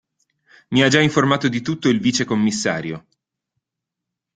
[0.69, 3.05] Mi ha già informato di tutto il vicecommissario.